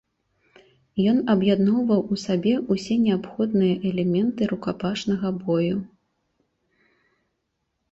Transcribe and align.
Ён 1.11 1.17
аб'ядноўваў 1.33 2.01
у 2.15 2.17
сабе 2.21 2.53
ўсе 2.73 2.97
неабходныя 3.05 3.75
элементы 3.91 4.41
рукапашнага 4.55 5.27
бою. 5.45 5.85